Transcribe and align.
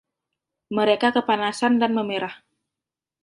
Mereka 0.77 1.07
kepanasan 1.17 1.73
dan 1.81 1.91
memerah. 1.99 2.35